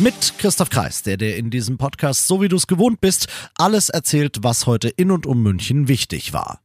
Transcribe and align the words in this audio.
Mit 0.00 0.34
Christoph 0.38 0.70
Kreis, 0.70 1.04
der 1.04 1.16
dir 1.16 1.36
in 1.36 1.50
diesem 1.50 1.78
Podcast, 1.78 2.26
so 2.26 2.42
wie 2.42 2.48
du 2.48 2.56
es 2.56 2.66
gewohnt 2.66 3.00
bist, 3.00 3.28
alles 3.56 3.90
erzählt, 3.90 4.38
was 4.42 4.66
heute 4.66 4.88
in 4.88 5.12
und 5.12 5.24
um 5.24 5.40
München 5.40 5.86
wichtig 5.86 6.32
war. 6.32 6.60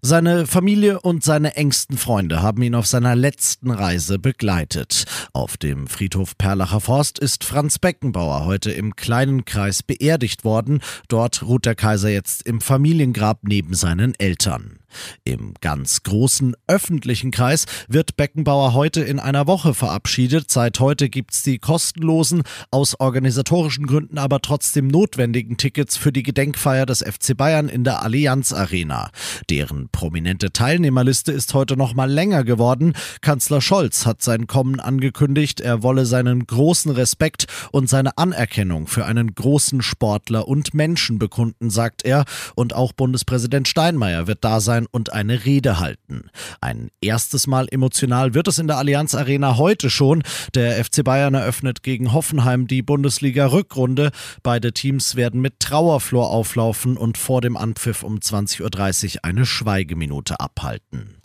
Seine 0.00 0.46
Familie 0.46 0.98
und 1.00 1.22
seine 1.22 1.54
engsten 1.54 1.98
Freunde 1.98 2.40
haben 2.40 2.62
ihn 2.62 2.74
auf 2.74 2.86
seiner 2.86 3.14
letzten 3.14 3.70
Reise 3.70 4.18
begleitet. 4.18 5.04
Auf 5.34 5.58
dem 5.58 5.86
Friedhof 5.86 6.36
Perlacher 6.38 6.80
Forst 6.80 7.18
ist 7.18 7.44
Franz 7.44 7.78
Beckenbauer 7.78 8.46
heute 8.46 8.72
im 8.72 8.96
kleinen 8.96 9.44
Kreis 9.44 9.82
beerdigt 9.82 10.42
worden. 10.42 10.80
Dort 11.08 11.42
ruht 11.42 11.66
der 11.66 11.74
Kaiser 11.74 12.08
jetzt 12.08 12.42
im 12.46 12.62
Familiengrab 12.62 13.40
neben 13.42 13.74
seinen 13.74 14.14
Eltern. 14.18 14.81
Im 15.24 15.54
ganz 15.60 16.02
großen 16.02 16.54
öffentlichen 16.66 17.30
Kreis 17.30 17.66
wird 17.88 18.16
Beckenbauer 18.16 18.74
heute 18.74 19.02
in 19.02 19.18
einer 19.18 19.46
Woche 19.46 19.74
verabschiedet. 19.74 20.50
Seit 20.50 20.80
heute 20.80 21.08
gibt's 21.08 21.42
die 21.42 21.58
kostenlosen, 21.58 22.42
aus 22.70 22.98
organisatorischen 22.98 23.86
Gründen 23.86 24.18
aber 24.18 24.40
trotzdem 24.40 24.88
notwendigen 24.88 25.56
Tickets 25.56 25.96
für 25.96 26.12
die 26.12 26.22
Gedenkfeier 26.22 26.86
des 26.86 27.00
FC 27.02 27.36
Bayern 27.36 27.68
in 27.68 27.84
der 27.84 28.02
Allianz 28.02 28.52
Arena. 28.52 29.10
Deren 29.50 29.88
prominente 29.90 30.52
Teilnehmerliste 30.52 31.32
ist 31.32 31.54
heute 31.54 31.76
noch 31.76 31.94
mal 31.94 32.10
länger 32.10 32.44
geworden. 32.44 32.94
Kanzler 33.20 33.60
Scholz 33.60 34.06
hat 34.06 34.22
sein 34.22 34.46
Kommen 34.46 34.80
angekündigt. 34.80 35.60
Er 35.60 35.82
wolle 35.82 36.06
seinen 36.06 36.46
großen 36.46 36.92
Respekt 36.92 37.46
und 37.70 37.88
seine 37.88 38.18
Anerkennung 38.18 38.86
für 38.86 39.04
einen 39.04 39.34
großen 39.34 39.82
Sportler 39.82 40.48
und 40.48 40.74
Menschen 40.74 41.18
bekunden, 41.18 41.70
sagt 41.70 42.04
er. 42.04 42.24
Und 42.54 42.74
auch 42.74 42.92
Bundespräsident 42.92 43.68
Steinmeier 43.68 44.26
wird 44.26 44.44
da 44.44 44.60
sein 44.60 44.81
und 44.90 45.12
eine 45.12 45.44
Rede 45.44 45.78
halten. 45.78 46.30
Ein 46.60 46.90
erstes 47.00 47.46
Mal 47.46 47.68
emotional 47.70 48.34
wird 48.34 48.48
es 48.48 48.58
in 48.58 48.66
der 48.66 48.78
Allianz 48.78 49.14
Arena 49.14 49.56
heute 49.56 49.90
schon. 49.90 50.22
Der 50.54 50.82
FC 50.84 51.04
Bayern 51.04 51.34
eröffnet 51.34 51.82
gegen 51.82 52.12
Hoffenheim 52.12 52.66
die 52.66 52.82
Bundesliga-Rückrunde. 52.82 54.10
Beide 54.42 54.72
Teams 54.72 55.16
werden 55.16 55.40
mit 55.40 55.60
Trauerflor 55.60 56.30
auflaufen 56.30 56.96
und 56.96 57.18
vor 57.18 57.40
dem 57.40 57.56
Anpfiff 57.56 58.02
um 58.02 58.18
20.30 58.18 59.14
Uhr 59.16 59.24
eine 59.24 59.46
Schweigeminute 59.46 60.40
abhalten. 60.40 61.16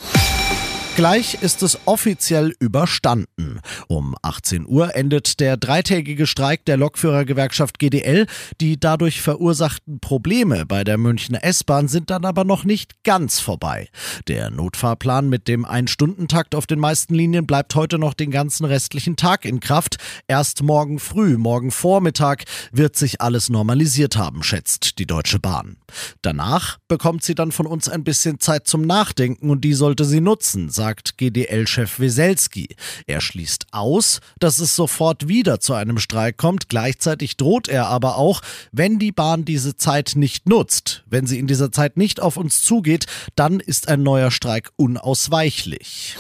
Gleich 0.98 1.44
ist 1.44 1.62
es 1.62 1.78
offiziell 1.86 2.56
überstanden. 2.60 3.60
Um 3.88 4.16
18 4.24 4.66
Uhr 4.66 4.96
endet 4.96 5.40
der 5.40 5.56
dreitägige 5.56 6.26
Streik 6.26 6.66
der 6.66 6.76
Lokführergewerkschaft 6.76 7.78
GDL. 7.78 8.26
Die 8.62 8.80
dadurch 8.80 9.22
verursachten 9.22 10.00
Probleme 10.00 10.66
bei 10.66 10.84
der 10.84 10.98
Münchner 10.98 11.44
S-Bahn 11.44 11.88
sind 11.88 12.10
dann 12.10 12.26
aber 12.26 12.46
noch 12.46 12.64
nicht 12.64 13.04
ganz 13.04 13.40
vorbei. 13.40 13.90
Der 14.28 14.50
Notfahrplan 14.50 15.30
mit 15.30 15.48
dem 15.48 15.66
Ein-Stunden-Takt 15.66 16.56
auf 16.56 16.66
den 16.66 16.80
meisten 16.80 17.14
Linien 17.14 17.46
bleibt 17.46 17.76
heute 17.76 18.00
noch 18.00 18.16
den 18.16 18.32
ganzen 18.32 18.66
restlichen 18.66 19.18
Tag 19.18 19.46
in 19.46 19.60
Kraft. 19.60 19.98
Erst 20.28 20.64
morgen 20.64 20.98
früh, 20.98 21.38
morgen 21.38 21.70
Vormittag 21.70 22.46
wird 22.72 22.96
sich 22.96 23.22
alles 23.22 23.52
normalisiert 23.52 24.18
haben, 24.18 24.42
schätzt 24.42 24.98
die 24.98 25.06
Deutsche 25.06 25.38
Bahn. 25.38 25.78
Danach 26.24 26.80
bekommt 26.88 27.22
sie 27.22 27.36
dann 27.36 27.52
von 27.52 27.68
uns 27.68 27.88
ein 27.88 28.04
bisschen 28.04 28.40
Zeit 28.40 28.66
zum 28.66 28.82
Nachdenken 28.82 29.52
und 29.52 29.62
die 29.62 29.74
sollte 29.74 30.04
sie 30.04 30.22
nutzen, 30.22 30.72
sagt 30.72 30.87
sagt 30.88 31.18
GDL-Chef 31.18 32.00
Weselski. 32.00 32.70
Er 33.08 33.20
schließt 33.20 33.66
aus, 33.72 34.22
dass 34.40 34.60
es 34.60 34.74
sofort 34.74 35.28
wieder 35.28 35.60
zu 35.60 35.74
einem 35.74 35.98
Streik 35.98 36.38
kommt. 36.38 36.70
Gleichzeitig 36.70 37.36
droht 37.36 37.68
er 37.68 37.88
aber 37.88 38.16
auch, 38.16 38.42
wenn 38.72 38.98
die 38.98 39.12
Bahn 39.12 39.44
diese 39.44 39.76
Zeit 39.76 40.14
nicht 40.16 40.48
nutzt, 40.48 41.04
wenn 41.06 41.28
sie 41.28 41.40
in 41.40 41.48
dieser 41.48 41.74
Zeit 41.74 41.98
nicht 41.98 42.22
auf 42.22 42.38
uns 42.38 42.62
zugeht, 42.62 43.06
dann 43.36 43.60
ist 43.60 43.90
ein 43.90 44.02
neuer 44.02 44.32
Streik 44.32 44.70
unausweichlich. 44.78 46.16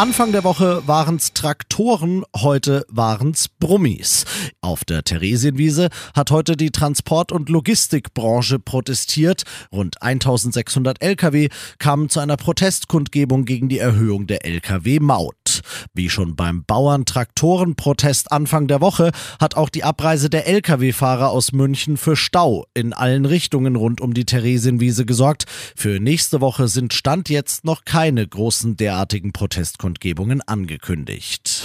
Anfang 0.00 0.32
der 0.32 0.44
Woche 0.44 0.82
waren's 0.86 1.34
Traktoren, 1.34 2.24
heute 2.34 2.86
waren's 2.88 3.50
Brummis. 3.50 4.24
Auf 4.62 4.82
der 4.82 5.04
Theresienwiese 5.04 5.90
hat 6.14 6.30
heute 6.30 6.56
die 6.56 6.70
Transport- 6.70 7.32
und 7.32 7.50
Logistikbranche 7.50 8.58
protestiert. 8.60 9.42
Rund 9.70 10.02
1600 10.02 11.02
Lkw 11.02 11.50
kamen 11.78 12.08
zu 12.08 12.20
einer 12.20 12.38
Protestkundgebung 12.38 13.44
gegen 13.44 13.68
die 13.68 13.76
Erhöhung 13.76 14.26
der 14.26 14.46
Lkw-Maut. 14.46 15.34
Wie 15.94 16.10
schon 16.10 16.36
beim 16.36 16.64
Bauern-Traktoren-Protest 16.64 18.32
Anfang 18.32 18.68
der 18.68 18.80
Woche 18.80 19.10
hat 19.40 19.56
auch 19.56 19.68
die 19.68 19.84
Abreise 19.84 20.30
der 20.30 20.46
Lkw-Fahrer 20.46 21.30
aus 21.30 21.52
München 21.52 21.96
für 21.96 22.16
Stau 22.16 22.66
in 22.74 22.92
allen 22.92 23.24
Richtungen 23.24 23.76
rund 23.76 24.00
um 24.00 24.14
die 24.14 24.24
Theresienwiese 24.24 25.06
gesorgt. 25.06 25.46
Für 25.76 26.00
nächste 26.00 26.40
Woche 26.40 26.68
sind 26.68 26.92
Stand 26.92 27.28
jetzt 27.28 27.64
noch 27.64 27.84
keine 27.84 28.26
großen 28.26 28.76
derartigen 28.76 29.32
Protestkundgebungen 29.32 30.40
angekündigt. 30.42 31.64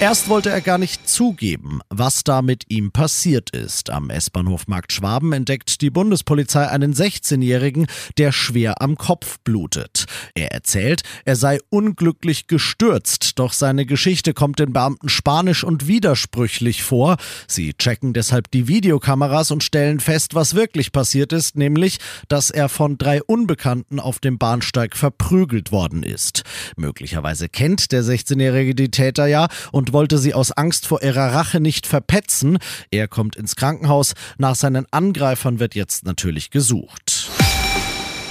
Erst 0.00 0.28
wollte 0.28 0.50
er 0.50 0.60
gar 0.60 0.76
nicht 0.76 1.08
zugeben, 1.08 1.80
was 1.88 2.24
da 2.24 2.42
mit 2.42 2.64
ihm 2.68 2.90
passiert 2.90 3.50
ist. 3.50 3.90
Am 3.90 4.10
S-Bahnhof 4.10 4.66
Markt 4.66 4.92
Schwaben 4.92 5.32
entdeckt 5.32 5.80
die 5.80 5.88
Bundespolizei 5.88 6.68
einen 6.68 6.94
16-Jährigen, 6.94 7.86
der 8.18 8.32
schwer 8.32 8.82
am 8.82 8.96
Kopf 8.96 9.38
blutet. 9.44 10.06
Er 10.34 10.50
erzählt, 10.50 11.02
er 11.24 11.36
sei 11.36 11.60
unglücklich 11.70 12.48
gestürzt, 12.48 13.38
doch 13.38 13.52
seine 13.52 13.86
Geschichte 13.86 14.34
kommt 14.34 14.58
den 14.58 14.72
Beamten 14.72 15.08
spanisch 15.08 15.62
und 15.62 15.86
widersprüchlich 15.86 16.82
vor. 16.82 17.16
Sie 17.46 17.72
checken 17.72 18.12
deshalb 18.12 18.50
die 18.50 18.66
Videokameras 18.66 19.52
und 19.52 19.62
stellen 19.62 20.00
fest, 20.00 20.34
was 20.34 20.54
wirklich 20.54 20.90
passiert 20.90 21.32
ist, 21.32 21.56
nämlich, 21.56 21.98
dass 22.28 22.50
er 22.50 22.68
von 22.68 22.98
drei 22.98 23.22
Unbekannten 23.22 24.00
auf 24.00 24.18
dem 24.18 24.38
Bahnsteig 24.38 24.96
verprügelt 24.96 25.70
worden 25.70 26.02
ist. 26.02 26.42
Möglicherweise 26.76 27.48
kennt 27.48 27.92
der 27.92 28.02
16-Jährige 28.02 28.74
die 28.74 28.90
Täter 28.90 29.26
ja 29.26 29.46
und 29.70 29.83
und 29.84 29.92
wollte 29.92 30.16
sie 30.16 30.32
aus 30.32 30.50
Angst 30.50 30.86
vor 30.86 31.02
ihrer 31.02 31.34
Rache 31.34 31.60
nicht 31.60 31.86
verpetzen. 31.86 32.56
Er 32.90 33.06
kommt 33.06 33.36
ins 33.36 33.54
Krankenhaus. 33.54 34.14
Nach 34.38 34.54
seinen 34.54 34.86
Angreifern 34.92 35.58
wird 35.58 35.74
jetzt 35.74 36.06
natürlich 36.06 36.50
gesucht. 36.50 37.13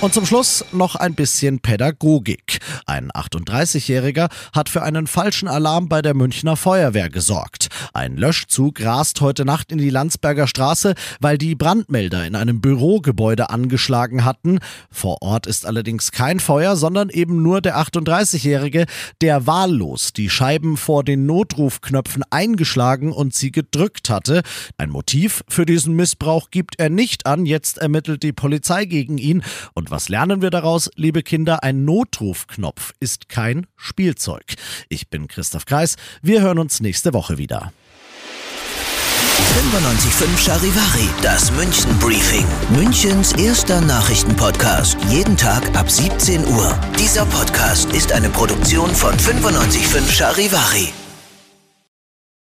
Und 0.03 0.13
zum 0.13 0.25
Schluss 0.25 0.65
noch 0.73 0.97
ein 0.97 1.15
bisschen 1.15 1.61
Pädagogik. 1.61 2.59
Ein 2.85 3.09
38-Jähriger 3.11 4.27
hat 4.51 4.67
für 4.67 4.81
einen 4.81 5.07
falschen 5.07 5.47
Alarm 5.47 5.87
bei 5.87 6.01
der 6.01 6.13
Münchner 6.13 6.57
Feuerwehr 6.57 7.09
gesorgt. 7.09 7.69
Ein 7.93 8.17
Löschzug 8.17 8.83
rast 8.83 9.21
heute 9.21 9.45
Nacht 9.45 9.71
in 9.71 9.77
die 9.77 9.89
Landsberger 9.89 10.45
Straße, 10.45 10.95
weil 11.21 11.37
die 11.37 11.55
Brandmelder 11.55 12.27
in 12.27 12.35
einem 12.35 12.59
Bürogebäude 12.59 13.49
angeschlagen 13.49 14.25
hatten. 14.25 14.59
Vor 14.91 15.21
Ort 15.21 15.47
ist 15.47 15.65
allerdings 15.65 16.11
kein 16.11 16.41
Feuer, 16.41 16.75
sondern 16.75 17.07
eben 17.07 17.41
nur 17.41 17.61
der 17.61 17.77
38-Jährige, 17.77 18.87
der 19.21 19.47
wahllos 19.47 20.11
die 20.11 20.29
Scheiben 20.29 20.75
vor 20.75 21.05
den 21.05 21.25
Notrufknöpfen 21.25 22.23
eingeschlagen 22.29 23.13
und 23.13 23.33
sie 23.33 23.53
gedrückt 23.53 24.09
hatte. 24.09 24.41
Ein 24.77 24.89
Motiv 24.89 25.45
für 25.47 25.65
diesen 25.65 25.95
Missbrauch 25.95 26.49
gibt 26.51 26.77
er 26.77 26.89
nicht 26.89 27.25
an. 27.25 27.45
Jetzt 27.45 27.77
ermittelt 27.77 28.21
die 28.21 28.33
Polizei 28.33 28.83
gegen 28.83 29.17
ihn 29.17 29.43
und 29.73 29.92
was 29.93 30.09
lernen 30.09 30.41
wir 30.41 30.49
daraus, 30.49 30.89
liebe 30.95 31.21
Kinder? 31.21 31.61
Ein 31.61 31.85
Notrufknopf 31.85 32.93
ist 32.99 33.29
kein 33.29 33.67
Spielzeug. 33.77 34.55
Ich 34.89 35.09
bin 35.09 35.27
Christoph 35.27 35.65
Kreis. 35.65 35.97
Wir 36.23 36.41
hören 36.41 36.57
uns 36.57 36.81
nächste 36.81 37.13
Woche 37.13 37.37
wieder. 37.37 37.71
95.5 39.53 40.45
Charivari, 40.45 41.09
das 41.21 41.51
München 41.51 41.95
Briefing. 41.99 42.45
Münchens 42.75 43.33
erster 43.33 43.81
Nachrichtenpodcast. 43.81 44.97
Jeden 45.11 45.37
Tag 45.37 45.63
ab 45.75 45.91
17 45.91 46.43
Uhr. 46.47 46.75
Dieser 46.97 47.27
Podcast 47.27 47.93
ist 47.93 48.13
eine 48.13 48.29
Produktion 48.29 48.89
von 48.95 49.13
95.5 49.13 50.11
Charivari. 50.11 51.02